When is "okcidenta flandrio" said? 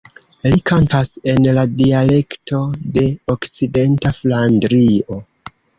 3.35-5.25